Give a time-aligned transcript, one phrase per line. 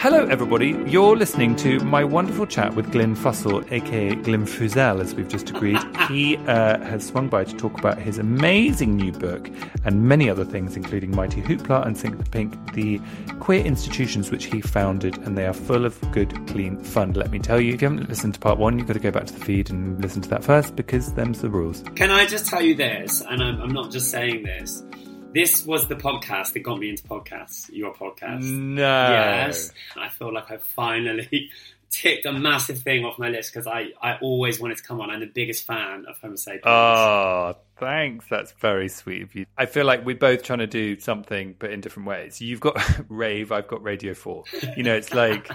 [0.00, 0.80] Hello, everybody.
[0.86, 5.50] You're listening to my wonderful chat with Glyn Fussell, aka Glyn Fuzel, as we've just
[5.50, 5.80] agreed.
[6.08, 9.50] he uh, has swung by to talk about his amazing new book
[9.84, 13.00] and many other things, including Mighty Hoopla and Sink the Pink, the
[13.40, 17.14] queer institutions which he founded, and they are full of good, clean fun.
[17.14, 19.10] Let me tell you, if you haven't listened to part one, you've got to go
[19.10, 21.82] back to the feed and listen to that first because them's the rules.
[21.96, 23.20] Can I just tell you this?
[23.28, 24.84] And I'm, I'm not just saying this.
[25.32, 27.68] This was the podcast that got me into podcasts.
[27.70, 28.42] Your podcast.
[28.42, 28.82] No.
[28.82, 29.72] Yes.
[29.94, 31.50] I feel like I finally
[31.90, 35.10] ticked a massive thing off my list because I, I always wanted to come on.
[35.10, 36.64] I'm the biggest fan of Homo sapiens.
[36.64, 38.24] Oh, thanks.
[38.30, 39.44] That's very sweet of you.
[39.56, 42.40] I feel like we're both trying to do something, but in different ways.
[42.40, 44.44] You've got rave, I've got Radio 4.
[44.76, 45.50] You know, it's like.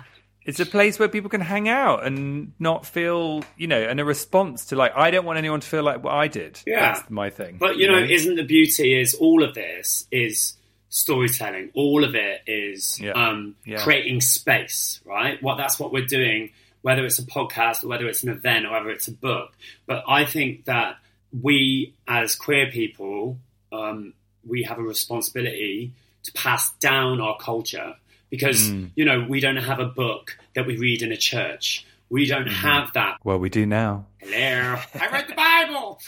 [0.46, 4.06] It's a place where people can hang out and not feel, you know, and a
[4.06, 6.60] response to like, I don't want anyone to feel like what I did.
[6.68, 6.94] Yeah.
[6.94, 7.58] That's my thing.
[7.60, 10.54] But you know, isn't the beauty is all of this is
[10.90, 11.72] storytelling.
[11.74, 13.12] All of it is Yeah.
[13.14, 13.78] um, Yeah.
[13.84, 15.42] creating space, right?
[15.42, 16.52] What that's what we're doing,
[16.82, 19.54] whether it's a podcast or whether it's an event or whether it's a book.
[19.86, 20.98] But I think that
[21.42, 23.40] we as queer people,
[23.72, 24.14] um,
[24.46, 27.96] we have a responsibility to pass down our culture
[28.34, 28.90] because Mm.
[28.96, 31.86] you know we don't have a book that we read in a church.
[32.10, 32.68] We don't Mm-hmm.
[32.68, 33.18] have that.
[33.24, 34.08] Well, we do now.
[34.18, 36.00] Hello, I read the Bible.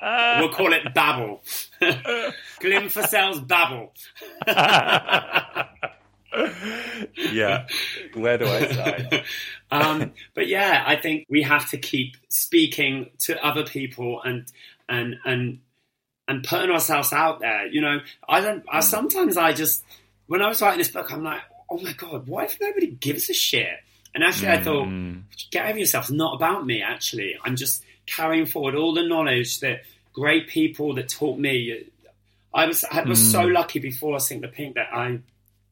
[0.40, 1.42] we'll call it Babel.
[2.60, 3.92] Glyn Fussell's Babel.
[7.32, 7.66] yeah.
[8.14, 9.24] Where do I start?
[9.72, 14.46] um, but yeah, I think we have to keep speaking to other people and
[14.88, 15.58] and and
[16.28, 17.66] and putting ourselves out there.
[17.66, 17.98] You know,
[18.28, 18.64] I don't.
[18.70, 19.84] I sometimes I just
[20.32, 23.28] when I was writing this book, I'm like, oh my god, what if nobody gives
[23.28, 23.76] a shit?
[24.14, 25.24] And actually, I thought, mm.
[25.50, 26.04] get over yourself.
[26.04, 26.80] It's not about me.
[26.80, 29.82] Actually, I'm just carrying forward all the knowledge that
[30.14, 31.84] great people that taught me.
[32.54, 33.52] I was I was so mm.
[33.52, 35.18] lucky before I Sink the Pink that I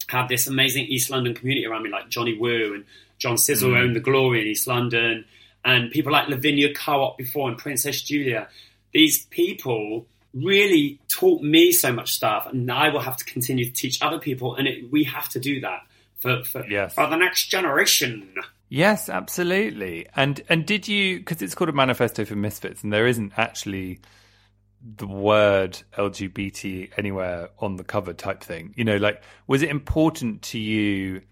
[0.08, 2.84] had this amazing East London community around me, like Jonny Woo and
[3.16, 3.78] John Sizzle mm.
[3.78, 5.24] owned the Glory in East London,
[5.64, 8.46] and people like Lavinia Co-op before and Princess Julia.
[8.92, 10.04] These people
[10.34, 14.18] really taught me so much stuff, and I will have to continue to teach other
[14.18, 15.80] people, and it, we have to do that
[16.18, 16.94] for for, Yes.
[16.94, 18.34] for the next generation.
[18.68, 20.06] Yes, absolutely.
[20.14, 24.00] And and did you because it's called a manifesto for misfits, and there isn't actually
[24.96, 28.72] the word LGBT anywhere on the cover type thing.
[28.76, 31.22] You know, like was it important to you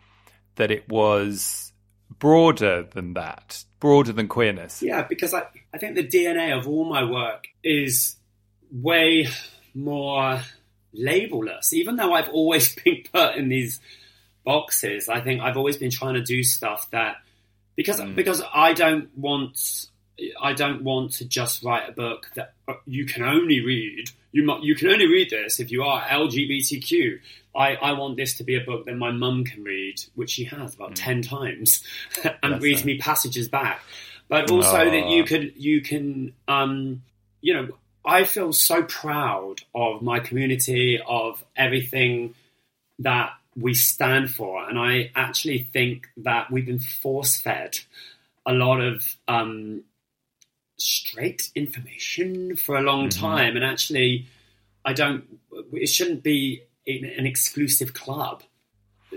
[0.56, 1.72] that it was
[2.18, 4.82] broader than that, broader than queerness?
[4.82, 8.16] Yeah, because I, I think the DNA of all my work is
[8.70, 9.28] way
[9.74, 10.40] more
[10.94, 11.72] labelless.
[11.72, 13.80] Even though I've always been put in these
[14.44, 17.16] boxes, I think I've always been trying to do stuff that
[17.76, 18.14] because mm.
[18.14, 19.88] because I don't want
[20.40, 24.10] I don't want to just write a book that uh, you can only read.
[24.32, 27.20] You mu- you can only read this if you are LGBTQ.
[27.54, 30.44] I, I want this to be a book that my mum can read, which she
[30.44, 30.96] has about mm.
[30.96, 31.84] ten times,
[32.24, 33.80] and Bless reads me passages back.
[34.28, 35.08] But also that ah.
[35.08, 37.02] you could you can um,
[37.40, 37.68] you know
[38.08, 42.34] I feel so proud of my community of everything
[43.00, 47.78] that we stand for, and I actually think that we've been force fed
[48.46, 49.82] a lot of um,
[50.78, 54.26] straight information for a long time, and actually,
[54.86, 55.24] I don't.
[55.72, 58.42] It shouldn't be an exclusive club.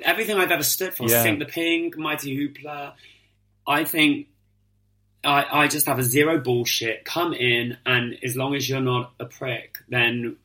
[0.03, 1.23] Everything I've ever stood for, Yeah.
[1.23, 2.93] Sink the Pink, Mighty Hoopla,
[3.65, 4.27] I think
[5.23, 7.05] I, I just have a zero bullshit.
[7.05, 10.37] Come in, and as long as you're not a prick, then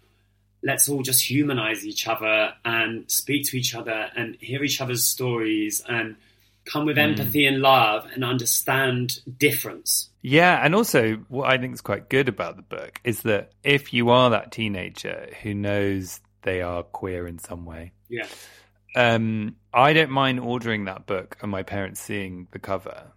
[0.63, 5.05] let's all just humanize each other and speak to each other and hear each other's
[5.05, 6.17] stories and
[6.65, 10.11] come with empathy and love and understand difference.
[10.23, 13.95] Yeah, and also what I think is quite good about the book is that if
[13.95, 18.27] you are that teenager who knows they are queer in some way, Yeah.
[18.97, 23.13] um, I don't mind ordering that book and my parents seeing the cover.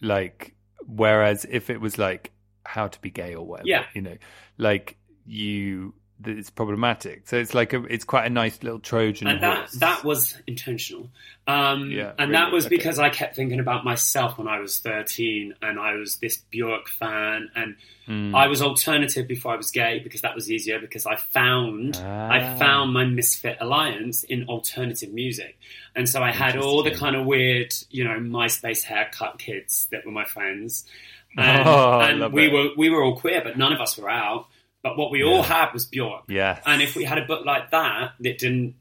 [0.00, 0.54] Like,
[0.86, 2.32] whereas if it was like
[2.64, 3.84] how to be gay or whatever, Yeah.
[3.94, 4.16] you know,
[4.58, 4.96] like
[5.26, 5.94] you,
[6.26, 7.28] it's problematic.
[7.28, 9.72] So it's like a, it's quite a nice little Trojan and that horse.
[9.74, 11.10] that was intentional.
[11.46, 12.32] Um, Yeah, and really?
[12.32, 12.76] that was Okay.
[12.76, 16.88] because I kept thinking about myself when I was thirteen, and I was this Bjork
[16.88, 17.76] fan, and
[18.06, 18.34] Hmm.
[18.34, 22.40] I was alternative before I was gay because that was easier because I found I
[22.40, 22.56] Ah.
[22.58, 25.58] found my misfit alliance in alternative music,
[25.96, 30.04] and so I had all the kind of weird, you know, MySpace haircut kids that
[30.04, 30.84] were my friends,
[31.36, 32.52] and, Oh, and we it.
[32.52, 34.46] were we were all queer, but none of us were out.
[34.84, 36.24] But what we all had was Bjork.
[36.28, 36.62] Yes.
[36.66, 38.74] And if we had a book like that that didn't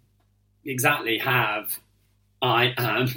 [0.65, 1.79] exactly have
[2.41, 3.07] I am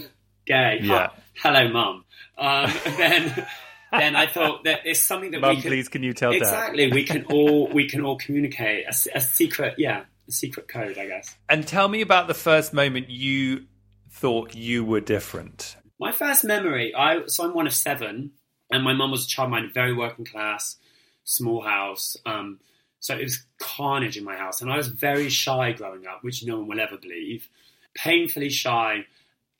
[0.46, 1.10] gay, Yeah.
[1.34, 2.04] hello mum,
[2.38, 3.46] um, then
[3.90, 6.42] then I thought that it's something that Mum, we can please, can you tell Dad?
[6.42, 11.08] exactly we can all we can all communicate a secret yeah a secret code I
[11.08, 11.34] guess.
[11.48, 13.64] And tell me about the first moment you
[14.12, 15.76] thought you were different.
[15.98, 18.30] My first memory, I so I'm one of seven,
[18.70, 20.76] and my mum was a childminder, very working class,
[21.24, 22.16] small house.
[22.24, 22.60] Um,
[23.00, 26.44] so it was carnage in my house, and I was very shy growing up, which
[26.44, 27.48] no one will ever believe.
[27.94, 29.06] Painfully shy.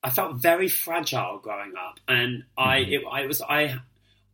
[0.03, 2.93] I felt very fragile growing up, and I mm-hmm.
[2.93, 3.77] it, I was I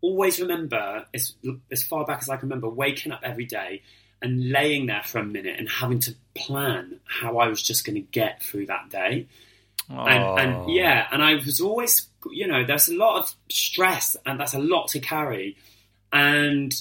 [0.01, 1.35] always remember as
[1.71, 3.83] as far back as I can remember waking up every day
[4.21, 7.97] and laying there for a minute and having to plan how I was just going
[7.97, 9.27] to get through that day
[9.89, 14.39] and, and yeah, and I was always, you know, there's a lot of stress and
[14.39, 15.57] that's a lot to carry.
[16.13, 16.73] And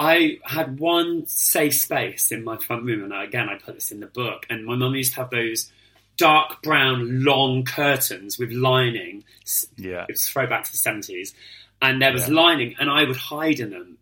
[0.00, 4.00] I had one safe space in my front room, and again, I put this in
[4.00, 4.46] the book.
[4.48, 5.70] And my mum used to have those
[6.16, 9.24] dark brown long curtains with lining.
[9.76, 10.06] Yeah.
[10.08, 11.34] It's throwback to the seventies,
[11.82, 12.34] and there was Yeah.
[12.34, 13.98] lining, and I would hide in them.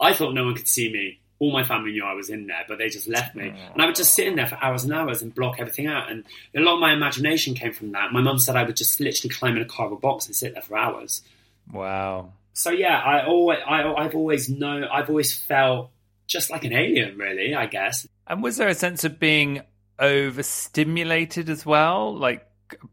[0.00, 1.20] I thought no one could see me.
[1.38, 3.48] All my family knew I was in there, but they just left me.
[3.72, 6.10] And I would just sit in there for hours and hours and block everything out.
[6.10, 6.24] And
[6.56, 8.10] a lot of my imagination came from that.
[8.12, 10.62] My mum said I would just literally climb in a cardboard box and sit there
[10.62, 11.22] for hours.
[11.70, 12.32] Wow.
[12.56, 15.90] So yeah, I always, I, I've always known, I've always felt
[16.26, 17.54] just like an alien, really.
[17.54, 18.08] I guess.
[18.26, 19.60] And was there a sense of being
[19.98, 22.48] overstimulated as well, like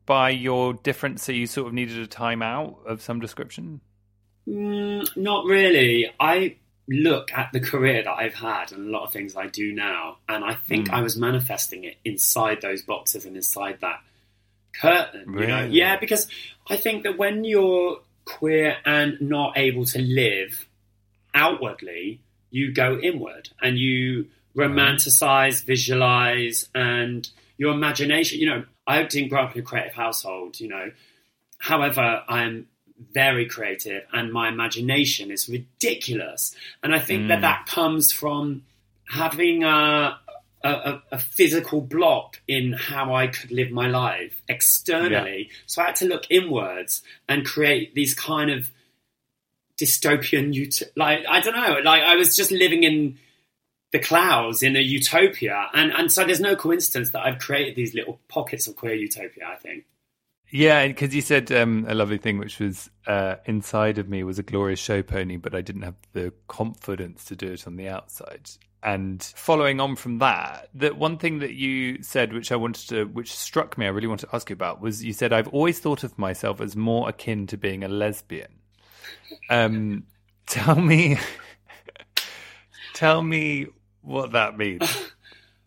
[0.05, 3.79] by your difference, so you sort of needed a timeout of some description?
[4.47, 6.11] Mm, not really.
[6.19, 6.57] I
[6.89, 10.17] look at the career that I've had and a lot of things I do now,
[10.27, 10.95] and I think Mm.
[10.95, 14.01] I was manifesting it inside those boxes and inside that
[14.73, 15.33] curtain.
[15.39, 16.27] You know, yeah, because
[16.69, 20.67] I think that when you're queer and not able to live
[21.33, 22.21] outwardly,
[22.51, 28.39] you go inward and you romanticize, visualize, and your imagination.
[28.39, 30.59] You know, I didn't grow up in a creative household.
[30.59, 30.91] You know,
[31.59, 32.67] However, I'm
[33.13, 36.53] very creative and my imagination is ridiculous.
[36.83, 37.41] And I think that Mm.
[37.43, 38.63] that comes from
[39.07, 40.19] having a,
[40.63, 45.49] a, a- a physical block in how I could live my life externally.
[45.65, 48.69] So I had to look inwards and create these kind of
[49.77, 53.17] dystopian, ut- like, I don't know, like I was just living in
[53.91, 55.69] the clouds in a utopia.
[55.73, 59.45] And, and so there's no coincidence that I've created these little pockets of queer utopia,
[59.51, 59.85] I think.
[60.49, 64.37] Yeah, because you said um, a lovely thing, which was uh, inside of me was
[64.37, 67.87] a glorious show pony, but I didn't have the confidence to do it on the
[67.89, 68.51] outside.
[68.83, 73.05] And following on from that, that one thing that you said, which I wanted to,
[73.05, 75.79] which struck me, I really wanted to ask you about, was you said I've always
[75.79, 78.51] thought of myself as more akin to being a lesbian.
[79.49, 80.03] Um,
[80.47, 81.17] tell me,
[82.93, 83.67] tell me
[84.01, 85.12] what that means.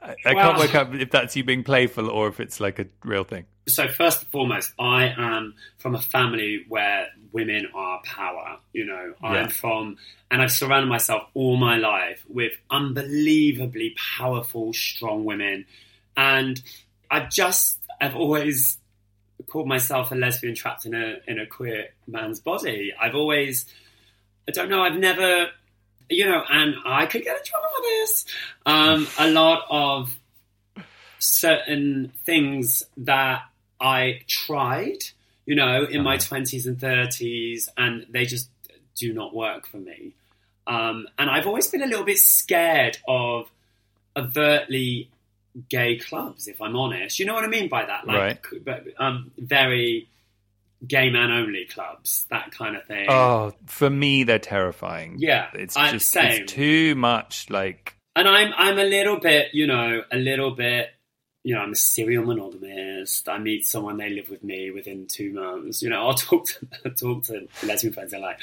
[0.06, 2.78] I, I Well- can't work out if that's you being playful or if it's like
[2.78, 3.44] a real thing.
[3.68, 8.58] so first and foremost, I am from a family where women are power.
[8.72, 9.28] You know, Yeah.
[9.28, 9.96] I'm from,
[10.30, 15.66] and I've surrounded myself all my life with unbelievably powerful, strong women,
[16.16, 16.60] and
[17.10, 18.78] I just I've always
[19.48, 22.92] called myself a lesbian trapped in a in a queer man's body.
[23.00, 23.66] I've always,
[24.48, 25.48] I don't know, I've never,
[26.08, 28.26] you know, and I could get in trouble for this.
[28.64, 30.16] Um, a lot of
[31.18, 33.42] certain things that
[33.80, 34.98] I tried,
[35.44, 36.36] you know, in my Uh-huh.
[36.36, 38.48] 20s and 30s, and they just
[38.96, 40.12] do not work for me.
[40.66, 43.50] Um, and I've always been a little bit scared of
[44.16, 45.08] overtly
[45.68, 47.18] gay clubs, if I'm honest.
[47.18, 48.06] You know what I mean by that?
[48.06, 50.08] Like, but, um, very
[50.86, 53.06] gay man only clubs, that kind of thing.
[53.08, 55.16] Oh, for me, they're terrifying.
[55.18, 56.42] Yeah, it's I- just same.
[56.42, 57.48] it's too much.
[57.50, 60.90] Like, And I'm I'm a little bit, you know, a little bit,
[61.42, 63.28] you know, I'm a serial monogamist.
[63.28, 65.82] I meet someone, they live with me within two months.
[65.82, 68.10] You know, I'll talk to I'll talk to lesbian friends.
[68.10, 68.40] They're like,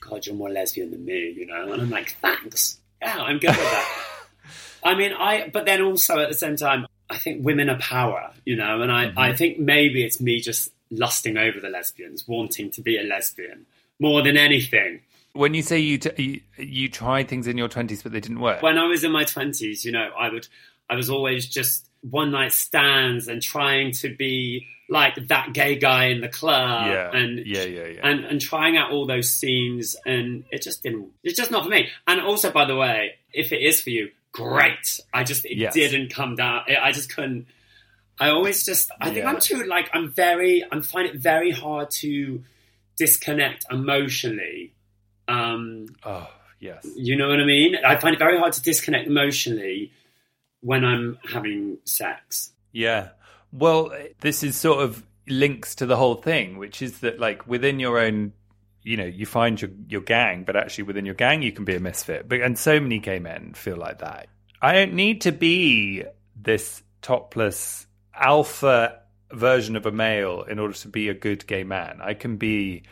[0.00, 3.50] "God, you're more lesbian than me," you know, and I'm like, "Thanks, yeah, I'm good
[3.50, 4.02] with that."
[4.84, 8.32] I mean, I but then also at the same time, I think women are power,
[8.44, 9.18] you know, and I mm-hmm.
[9.18, 13.66] I think maybe it's me just lusting over the lesbians, wanting to be a lesbian
[13.98, 15.00] more than anything.
[15.32, 18.40] when you say you, t- you you tried things in your twenties but they didn't
[18.40, 18.62] work.
[18.62, 20.46] when I was in my twenties, you know, I would,
[20.88, 26.04] I was always just one night stands and trying to be like that gay guy
[26.06, 28.00] in the club, yeah, and yeah, yeah, yeah.
[28.08, 31.08] and and trying out all those scenes, and it just didn't.
[31.24, 31.88] It's just not for me.
[32.06, 35.00] And also, by the way, if it is for you, great.
[35.12, 35.74] I just it Yes.
[35.74, 36.62] didn't come down.
[36.80, 37.46] I just couldn't.
[38.18, 38.90] I always just.
[39.00, 39.30] I think Yeah.
[39.30, 40.64] I'm too like I'm very.
[40.70, 42.42] I find it very hard to
[42.96, 44.72] disconnect emotionally.
[45.28, 46.28] Um, oh,
[46.60, 46.86] yes.
[46.96, 47.76] you know what I mean?
[47.84, 49.92] I find it very hard to disconnect emotionally
[50.60, 52.52] when I'm having sex.
[52.72, 53.10] Yeah.
[53.52, 57.80] Well, this is sort of links to the whole thing, which is that like within
[57.80, 58.32] your own,
[58.82, 61.76] you know, you find your your gang, but actually within your gang you can be
[61.76, 62.28] a misfit.
[62.28, 64.28] But and so many gay men feel like that.
[64.62, 66.04] I don't need to be
[66.40, 67.86] this topless
[68.18, 69.00] alpha
[69.32, 71.98] version of a male in order to be a good gay man.
[72.02, 72.82] I can be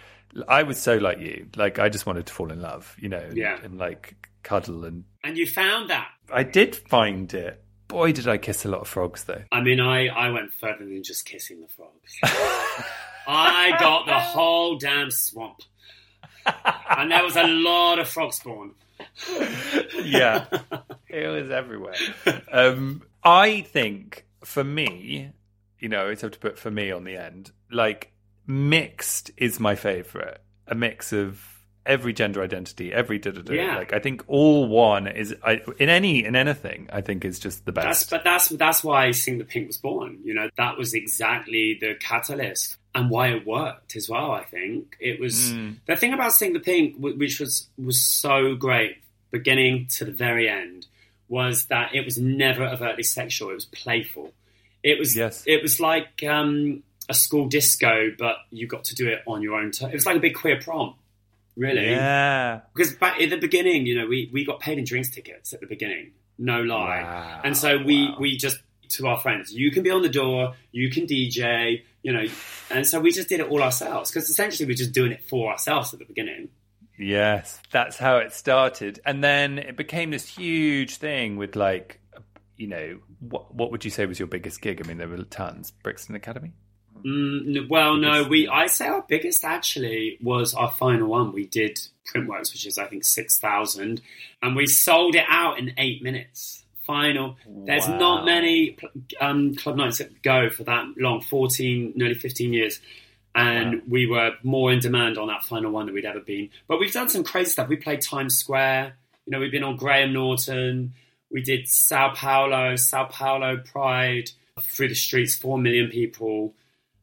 [0.49, 1.47] I was so like you.
[1.57, 3.59] Like I just wanted to fall in love, you know, and, Yeah.
[3.62, 6.09] and like cuddle and And you found that.
[6.33, 7.62] I did find it.
[7.87, 9.43] Boy, did I kiss a lot of frogs though.
[9.52, 12.19] I mean, I, I went further than just kissing the frogs.
[13.26, 15.61] I got the whole damn swamp.
[16.90, 18.73] And there was a lot of frog spawn.
[20.02, 20.47] yeah,
[21.09, 21.95] it was everywhere.
[22.50, 25.30] Um, I think for me,
[25.78, 27.52] you know, it's have to put for me on the end.
[27.70, 28.12] Like
[28.46, 30.40] mixed is my favorite.
[30.66, 31.42] A mix of
[31.86, 33.76] every gender identity, every da da da.
[33.76, 36.88] Like I think all one is I, in any in anything.
[36.92, 38.10] I think is just the That's, best.
[38.10, 40.18] but that's that's why Sink the Pink was born.
[40.24, 44.30] You know, that was exactly the catalyst and why it worked as well.
[44.30, 45.76] I think it was Mm.
[45.86, 48.96] the thing about Sink the Pink, which was was so great,
[49.30, 50.86] beginning to the very end,
[51.28, 53.50] was that it was never overtly sexual.
[53.50, 54.33] It was playful.
[54.83, 55.43] It was Yes.
[55.47, 59.54] it was like um, a school disco, but you got to do it on your
[59.54, 59.71] own.
[59.71, 60.95] T- it was like a big queer prom,
[61.57, 61.90] really.
[61.90, 62.61] Yeah.
[62.75, 65.61] Because back at the beginning, you know, we, we got paid in drinks tickets at
[65.61, 67.02] the beginning, no lie.
[67.02, 68.16] Wow, and so we, wow.
[68.21, 68.59] we just,
[68.90, 72.26] to our friends, you can be on the door, you can DJ, you know,
[72.71, 75.50] and so we just did it all ourselves because essentially we're just doing it for
[75.50, 76.50] ourselves at the beginning.
[76.98, 82.00] Yes, that's how it started, and then it became this huge thing with like,
[82.56, 84.80] you know, what what would you say was your biggest gig?
[84.82, 85.70] I mean, there were tons.
[85.82, 86.52] Brixton Academy.
[87.04, 91.32] Mm, well, no, we, I say our biggest actually was our final one.
[91.32, 91.78] We did
[92.10, 94.00] Printworks, which is I think 6,000,
[94.42, 96.64] and we sold it out in eight minutes.
[96.86, 97.36] Final.
[97.46, 97.98] There's Wow.
[97.98, 98.76] not many
[99.18, 102.78] um, club nights that go for that long 14, nearly 15 years.
[103.35, 103.81] And Wow.
[103.88, 106.50] we were more in demand on that final one than we'd ever been.
[106.69, 107.69] But we've done some crazy stuff.
[107.69, 108.97] We played Times Square.
[109.26, 110.95] You know, we've been on Graham Norton.
[111.31, 116.55] We did Sao Paulo, Sao Paulo Pride, through the streets, four million people.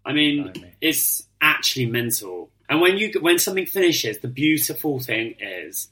[0.06, 2.50] I mean, it's actually mental.
[2.70, 5.90] And when you when something finishes, the beautiful thing is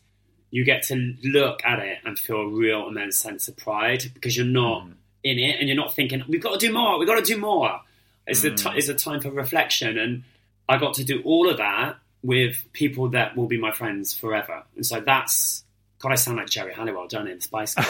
[0.52, 4.38] you get to look at it and feel a real immense sense of pride because
[4.38, 4.94] you're not Mm.
[5.26, 7.38] in it and you're not thinking we've got to do more, we've got to do
[7.40, 7.82] more.
[8.28, 8.58] It's a Mm.
[8.74, 10.24] ti- it's a time for reflection, and
[10.68, 14.64] I got to do all of that with people that will be my friends forever.
[14.76, 15.64] And so that's
[16.00, 16.12] God.
[16.12, 17.32] I sound like Geri Halliwell, don't I?
[17.32, 17.88] in Spice Girls.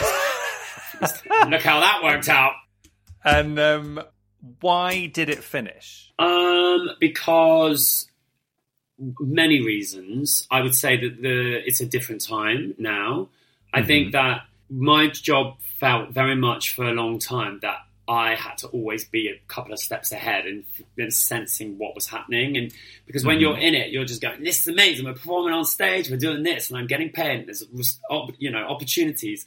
[1.48, 2.52] look how that worked out.
[3.24, 4.00] And um,
[4.60, 6.12] why did it finish?
[6.18, 8.06] Um, because
[9.18, 10.46] many reasons.
[10.50, 13.28] I would say that the it's a different time now.
[13.72, 17.78] I think that my job felt very much for a long time that
[18.10, 20.64] I had to always be a couple of steps ahead and,
[20.98, 22.56] and sensing what was happening.
[22.56, 22.74] And
[23.06, 23.42] because when mm-hmm.
[23.42, 25.04] you're in it, you're just going, "This is amazing.
[25.04, 26.10] We're performing on stage.
[26.10, 27.46] We're doing this, and I'm getting paid.
[27.46, 27.62] There's
[28.38, 29.46] you know opportunities."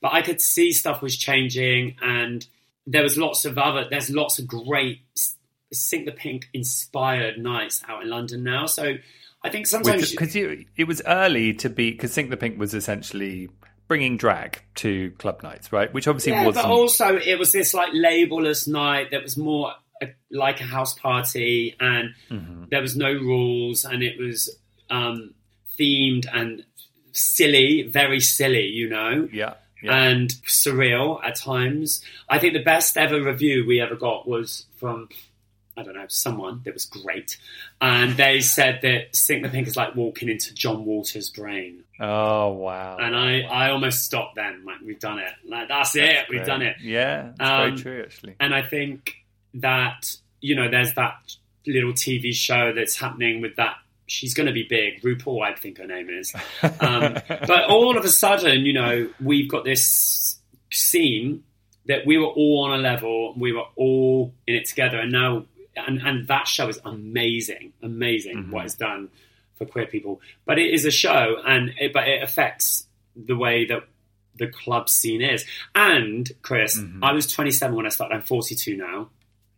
[0.00, 2.44] But I could see stuff was changing, and
[2.84, 3.86] there was lots of other.
[3.88, 5.02] There's lots of great
[5.72, 8.66] Sink the Pink inspired nights out in London now.
[8.66, 8.94] So
[9.44, 13.50] I think sometimes Because it was early to be because Sink the Pink was essentially
[13.90, 15.92] bringing drag to club nights, right?
[15.92, 16.64] Which obviously yeah, wasn't.
[16.66, 20.94] but also it was this like labelless night that was more a, like a house
[20.94, 22.66] party, and Mm-hmm.
[22.70, 24.48] there was no rules, and it was
[24.90, 25.34] um,
[25.76, 26.64] themed and
[27.10, 29.28] silly, very silly, you know.
[29.32, 29.92] yeah, yeah.
[29.92, 32.00] and surreal at times.
[32.28, 35.08] I think the best ever review we ever got was from
[35.76, 37.38] I don't know, someone that was great.
[37.80, 41.84] And they said that Sink the Pink is like walking into John Waters' brain.
[41.98, 42.96] Oh wow!
[42.98, 44.64] And I, I almost stopped then.
[44.64, 45.32] Like we've done it.
[45.46, 46.00] Like that's, it.
[46.00, 46.76] That's We've done it.
[46.80, 48.36] Yeah, that's Um, very true actually.
[48.40, 49.14] And I think
[49.54, 51.16] that you know, there's that
[51.66, 53.76] little TV show that's happening with that.
[54.06, 55.02] She's going to be big.
[55.02, 56.32] RuPaul, I think her name is.
[56.80, 60.38] Um, but all of a sudden, you know, we've got this
[60.72, 61.44] scene
[61.86, 63.34] that we were all on a level.
[63.36, 65.44] We were all in it together, and now,
[65.86, 68.50] and and that show is amazing, amazing mm-hmm.
[68.50, 69.08] what it's done
[69.56, 70.20] for queer people.
[70.44, 73.84] But it is a show, and it, but it affects the way that
[74.36, 75.44] the club scene is.
[75.74, 77.04] And Chris, mm-hmm.
[77.04, 78.14] I was 27 when I started.
[78.14, 79.10] I'm 42 now,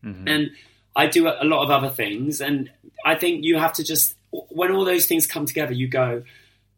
[0.05, 0.29] mm-hmm.
[0.29, 0.51] and
[0.95, 2.41] I do a, a lot of other things.
[2.41, 2.71] And
[3.05, 6.25] I think you have to just when all those things come together, you go,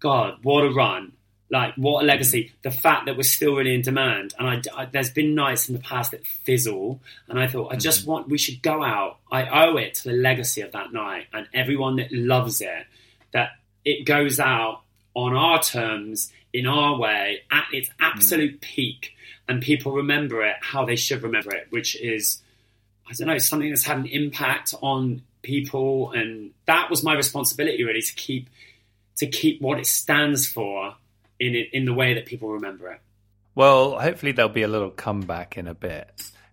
[0.00, 1.12] God, what a run!
[1.50, 2.52] Like what a legacy!
[2.62, 5.74] The fact that we're still really in demand, and I, I- there's been nights in
[5.74, 8.10] the past that fizzle, and I thought I just mm-hmm.
[8.10, 9.18] want we should go out.
[9.30, 12.86] I owe it to the legacy of that night and everyone that loves it
[13.32, 13.50] that
[13.84, 14.82] it goes out
[15.14, 18.04] on our terms in our way at its mm-hmm.
[18.04, 19.12] absolute peak,
[19.46, 22.40] and people remember it how they should remember it, which is
[23.08, 27.84] I don't know something that's had an impact on people, and that was my responsibility
[27.84, 28.48] really to keep
[29.16, 30.96] to keep what it stands for
[31.44, 33.00] in it, in the way that people remember it.
[33.54, 36.10] Well, hopefully there'll be a little comeback in a bit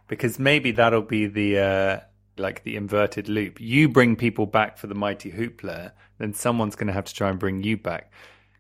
[0.08, 2.00] because maybe that'll be the uh,
[2.38, 3.60] like the inverted loop.
[3.60, 7.30] You bring people back for the mighty hoopla, then someone's going to have to try
[7.30, 8.12] and bring you back.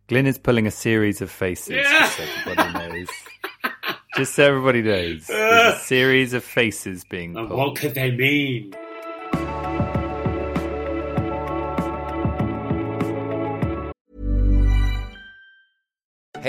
[0.07, 3.07] Glyn is pulling a series of faces, just so everybody knows.
[4.17, 7.59] just so everybody knows, there's a series of faces being And pulled.
[7.59, 8.73] what could they mean?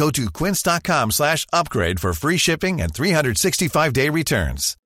[0.00, 4.78] Go to quince.com slash upgrade for free shipping and 365-day returns.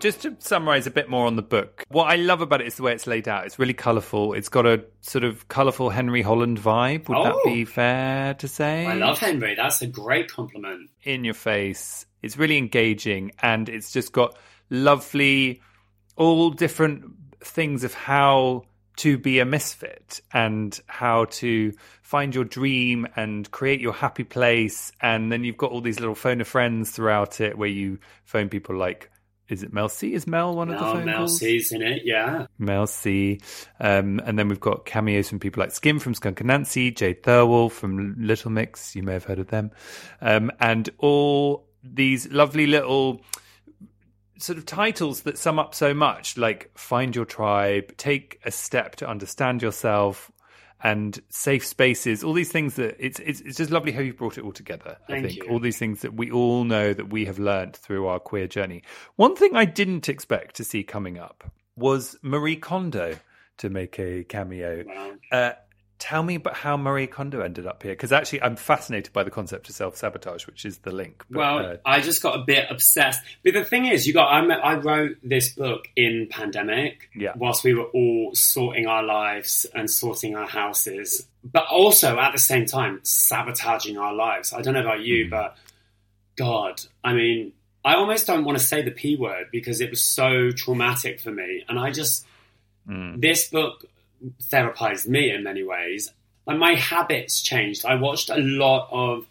[0.00, 2.76] Just to summarize a bit more on the book, what I love about it is
[2.76, 3.44] the way it's laid out.
[3.44, 4.32] It's really colourful.
[4.32, 7.06] It's got a sort of colourful Henry Holland vibe.
[7.10, 7.42] Would that Oh.
[7.44, 8.86] be fair to say?
[8.86, 9.54] I love Henry.
[9.54, 10.88] That's a great compliment.
[11.04, 12.06] in your face.
[12.22, 14.36] It's really engaging and it's just got
[14.68, 15.60] lovely,
[16.16, 17.04] all different
[17.40, 18.64] things of how
[18.96, 24.92] to be a misfit and how to find your dream and create your happy place.
[25.00, 28.50] And then you've got all these little phone of friends throughout it where you phone
[28.50, 29.10] people like,
[29.48, 30.12] is it Mel C?
[30.12, 31.38] Is Mel one of the phone Mel calls?
[31.38, 32.46] C's in it, yeah.
[32.58, 33.40] Mel C.
[33.80, 37.70] Um, and then we've got cameos from people like Skin from Skunk Anansie, Jade Thirlwall
[37.70, 38.94] from Little Mix.
[38.94, 39.70] You may have heard of them.
[40.20, 43.22] Um, and all these lovely little
[44.38, 48.96] sort of titles that sum up so much like Find Your Tribe, Take a Step
[48.96, 50.30] to Understand Yourself,
[50.82, 52.24] and Safe Spaces.
[52.24, 54.96] All these things that it's, it's, it's just lovely how you brought it all together.
[55.06, 55.50] Thank I think you.
[55.50, 58.82] all these things that we all know that we have learned through our queer journey.
[59.16, 61.44] One thing I didn't expect to see coming up
[61.76, 63.16] was Marie Kondo
[63.58, 64.84] to make a cameo.
[64.86, 65.12] Wow.
[65.30, 65.52] Uh,
[66.00, 69.30] tell me about how Marie Kondo ended up here, because actually I'm fascinated by the
[69.30, 71.24] concept of self sabotage, which is the link.
[71.30, 73.20] But, Well, uh, I just got a bit obsessed.
[73.44, 74.28] But the thing is, you got.
[74.28, 77.34] I, I wrote this book in pandemic, Yeah.
[77.36, 82.38] whilst we were all sorting our lives and sorting our houses, but also at the
[82.38, 84.52] same time sabotaging our lives.
[84.52, 85.56] I don't know about you, but
[86.36, 87.52] God, I mean,
[87.84, 91.30] I almost don't want to say the p word because it was so traumatic for
[91.30, 92.26] me, and I just
[92.86, 93.84] this book
[94.50, 96.12] therapized me in many ways.
[96.46, 97.84] And my habits changed.
[97.84, 99.26] I watched a lot of.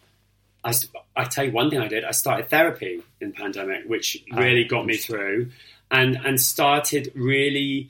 [0.63, 0.73] I,
[1.15, 2.03] I tell you one thing I did.
[2.03, 5.51] I started therapy in pandemic, which really got me through,
[5.89, 7.89] and and started really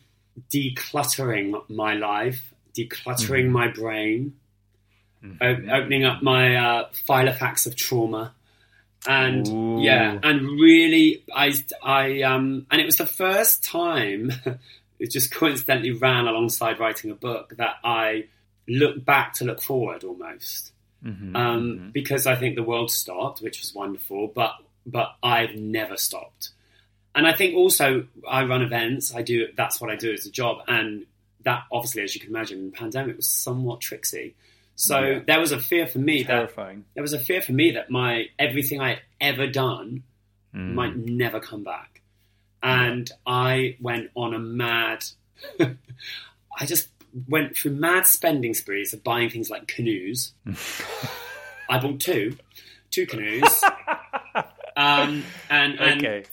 [0.51, 4.33] decluttering my life, decluttering my brain,
[5.41, 8.33] o- opening up my uh, Filofax of trauma,
[9.07, 9.81] and Ooh.
[9.81, 14.31] yeah, and really, I, I, um, and it was the first time.
[14.99, 18.25] it just coincidentally ran alongside writing a book that I
[18.67, 20.71] looked back to look forward almost.
[21.03, 21.35] Mm-hmm.
[21.35, 24.53] Um, because I think the world stopped, which was wonderful, but
[24.85, 26.49] but I've never stopped.
[27.15, 29.15] And I think also I run events.
[29.15, 31.05] I do that's what I do as a job, and
[31.45, 34.35] that obviously, as you can imagine, the pandemic was somewhat tricksy.
[34.75, 35.19] So Yeah.
[35.25, 36.53] there was a fear for me that
[36.93, 40.03] there was a fear for me that my everything I ever done
[40.53, 40.73] Mm.
[40.73, 41.98] might never come back.
[42.61, 45.03] And I went on a mad,
[45.59, 46.89] I just
[47.27, 50.33] went through mad spending sprees of buying things like canoes.
[51.69, 52.35] I bought two,
[52.91, 53.63] two canoes.
[54.75, 56.25] um, and, and, Okay.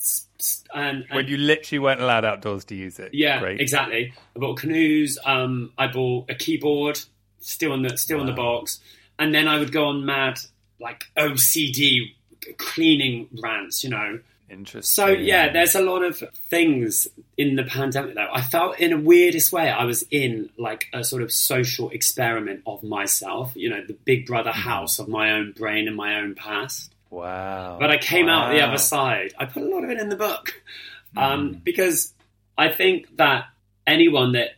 [0.74, 3.14] and, and When you literally weren't allowed outdoors to use it.
[3.14, 3.60] yeah, Great.
[3.60, 4.12] exactly.
[4.34, 5.18] I bought canoes.
[5.24, 6.98] Um, I bought a keyboard,
[7.40, 8.80] still in the still in the box,
[9.18, 10.38] and then I would go on mad
[10.80, 12.12] like OCD
[12.58, 13.82] cleaning rants.
[13.84, 14.20] You know.
[14.48, 15.04] Interesting.
[15.04, 18.28] So yeah, there's a lot of things in the pandemic though.
[18.32, 22.62] I felt in a weirdest way I was in like a sort of social experiment
[22.66, 23.52] of myself.
[23.56, 24.61] You know, the Big Brother Mm-hmm.
[24.68, 26.92] house of my own brain and my own past.
[27.11, 27.76] Wow.
[27.80, 29.35] But I came out the other side.
[29.38, 30.54] I put a lot of it in the book
[31.16, 31.18] Mm-hmm.
[31.18, 32.12] um, because
[32.59, 33.46] I think that
[33.87, 34.50] anyone that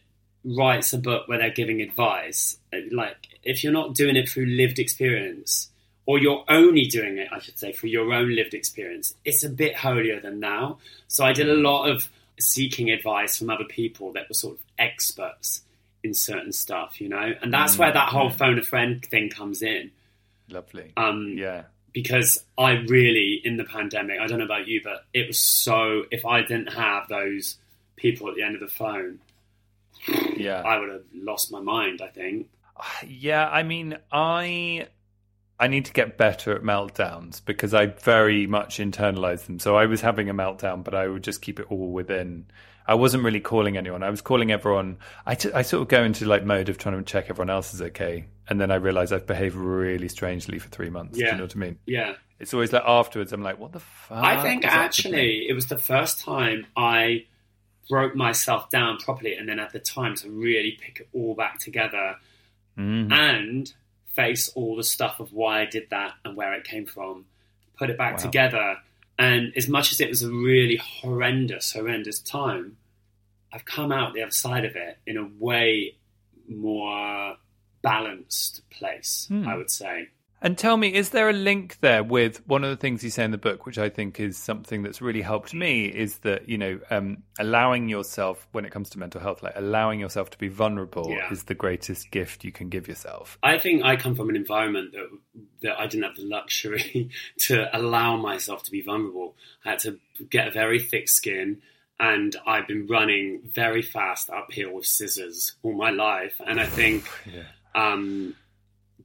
[0.44, 2.58] writes a book where they're giving advice,
[2.92, 5.68] like if you're not doing it through lived experience,
[6.08, 9.48] or you're only doing it, I should say, for your own lived experience, it's a
[9.50, 10.78] bit holier than now.
[11.06, 12.08] So I did a lot of
[12.40, 15.60] seeking advice from other people that were sort of experts
[16.02, 19.60] in certain stuff, you know, and that's where that whole phone a friend thing comes
[19.60, 19.90] in.
[20.48, 20.92] Lovely.
[20.96, 21.64] Um, yeah.
[21.92, 26.04] because I really, in the pandemic, I don't know about you, but it was so.
[26.10, 27.58] If I didn't have those
[27.96, 29.18] people at the end of the phone,
[30.38, 30.62] Yeah.
[30.62, 32.00] I would have lost my mind.
[32.00, 32.48] I think.
[33.06, 34.86] Yeah, I mean, I
[35.60, 39.58] I need to get better at meltdowns because I very much internalize them.
[39.58, 42.46] So I was having a meltdown, but I would just keep it all within.
[42.86, 44.02] I wasn't really calling anyone.
[44.02, 44.98] I was calling everyone.
[45.26, 47.74] I, t- I sort of go into like mode of trying to check everyone else
[47.74, 51.18] is okay, and then I realize I've behaved really strangely for three months.
[51.18, 51.32] Do Yeah.
[51.32, 51.78] you know what I mean?
[51.86, 53.32] Yeah, It's always like afterwards.
[53.32, 54.16] I'm like, what the fuck?
[54.24, 54.84] I think was up with me?
[54.86, 57.26] actually it was the first time I
[57.90, 61.58] broke myself down properly, and then at the time to really pick it all back
[61.58, 62.14] together
[62.78, 63.12] Mhm.
[63.12, 63.72] and
[64.18, 67.26] face all the stuff of why I did that and where it came from,
[67.78, 68.22] put it back Wow.
[68.24, 68.76] together.
[69.18, 72.76] And as much as it was a really horrendous, horrendous time,
[73.52, 75.96] I've come out the other side of it in a way
[76.48, 77.36] more
[77.82, 79.46] balanced place, Hmm.
[79.48, 80.08] I would say.
[80.40, 83.24] And tell me, is there a link there with one of the things you say
[83.24, 86.56] in the book, which I think is something that's really helped me, is that you
[86.58, 90.48] know, um, allowing yourself when it comes to mental health, like allowing yourself to be
[90.48, 91.32] vulnerable, Yeah.
[91.32, 93.36] is the greatest gift you can give yourself.
[93.42, 95.08] I think I come from an environment that
[95.62, 99.34] that I didn't have the luxury to allow myself to be vulnerable.
[99.64, 99.98] I had to
[100.30, 101.62] get a very thick skin,
[101.98, 106.40] and I've been running very fast uphill with scissors all my life.
[106.46, 107.08] And I think
[107.74, 108.36] um,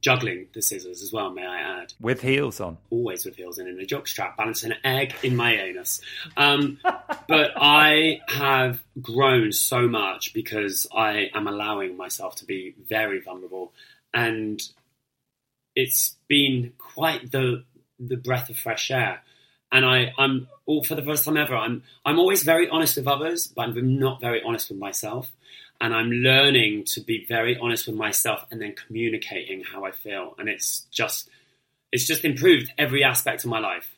[0.04, 2.76] juggling the scissors as well, may I add, With heels on.
[2.90, 6.02] always with heels and in a jockstrap, balancing an egg in my anus.
[6.36, 6.78] Um,
[7.26, 13.72] but I have grown so much because I am allowing myself to be very vulnerable,
[14.12, 14.60] and
[15.74, 17.64] it's been quite the
[17.98, 19.22] the breath of fresh air.
[19.74, 21.56] And I, I'm all for the first time ever.
[21.56, 25.30] I'm I'm always very honest with others, but I'm not very honest with myself.
[25.80, 30.36] And I'm learning to be very honest with myself and then communicating how I feel.
[30.38, 31.28] And it's just
[31.92, 33.90] it's just improved every aspect of my life.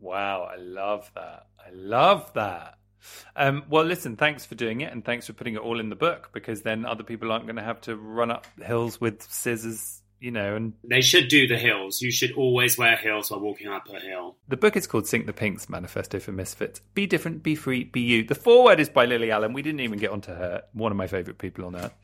[0.00, 1.46] Wow, I love that.
[1.58, 2.78] I love that.
[3.36, 5.96] Um, well, listen, thanks for doing it, and thanks for putting it all in the
[5.96, 9.99] book, because then other people aren't going to have to run up hills with scissors,
[10.20, 12.00] you know, and They should do the hills.
[12.00, 14.36] You should always wear heels while walking up a hill.
[14.48, 16.80] The book is called Sink the Pinks Manifesto for Misfits.
[16.94, 18.24] Be different, be free, be you.
[18.24, 19.52] The foreword is by Lily Allen.
[19.52, 20.62] We didn't even get onto her.
[20.72, 21.94] One of my favourite people on earth.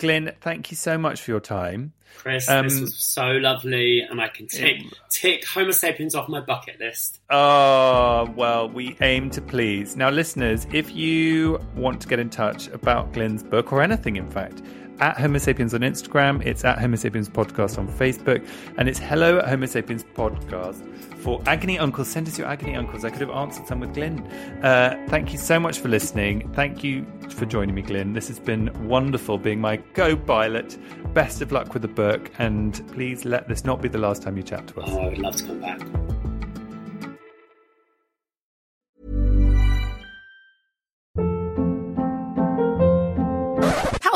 [0.00, 1.92] Glyn, thank you so much for your time.
[2.16, 4.82] Chris, Um, this was so lovely, and I can tick
[5.12, 7.20] tick Homo sapiens off my bucket list.
[7.30, 9.96] Oh, well, we aim to please.
[9.96, 14.28] Now, listeners, if you want to get in touch about Glyn's book or anything, in
[14.28, 14.60] fact,
[14.98, 19.38] at Homo Sapiens on Instagram, it's at Homo Sapiens Podcast on Facebook, and it's hello
[19.38, 20.86] at Homo Sapiens Podcast.
[21.20, 23.04] For Agony Uncles, send us your Agony Uncles.
[23.04, 24.20] I could have answered some with Glyn.
[24.62, 26.50] Uh, thank you so much for listening.
[26.54, 28.12] Thank you for joining me, Glyn.
[28.12, 30.78] This has been wonderful being my go pilot.
[31.14, 34.36] Best of luck with the book, and please let this not be the last time
[34.36, 34.88] you chat to us.
[34.90, 35.80] Oh, I would love to come back.